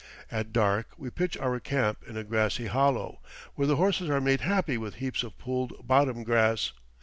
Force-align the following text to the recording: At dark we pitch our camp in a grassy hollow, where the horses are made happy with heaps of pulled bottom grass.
At 0.31 0.51
dark 0.51 0.87
we 0.97 1.11
pitch 1.11 1.37
our 1.37 1.59
camp 1.59 1.99
in 2.07 2.17
a 2.17 2.23
grassy 2.23 2.65
hollow, 2.65 3.19
where 3.53 3.67
the 3.67 3.75
horses 3.75 4.09
are 4.09 4.19
made 4.19 4.41
happy 4.41 4.75
with 4.75 4.95
heaps 4.95 5.21
of 5.21 5.37
pulled 5.37 5.85
bottom 5.87 6.23
grass. 6.23 6.71